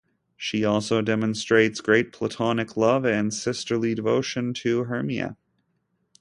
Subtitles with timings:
[0.35, 5.37] She also demonstrates great platonic love and sisterly devotion to Hermia.